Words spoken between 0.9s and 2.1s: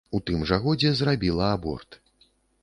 зрабіла аборт.